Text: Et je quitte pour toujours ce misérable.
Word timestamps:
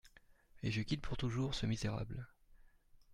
Et 0.63 0.71
je 0.71 0.81
quitte 0.81 1.03
pour 1.03 1.15
toujours 1.15 1.53
ce 1.53 1.67
misérable. 1.67 2.27